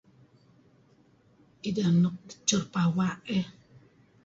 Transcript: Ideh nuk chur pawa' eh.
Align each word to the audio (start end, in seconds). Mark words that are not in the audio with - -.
Ideh 1.67 1.89
nuk 2.01 2.17
chur 2.47 2.63
pawa' 2.73 3.21
eh. 3.37 3.45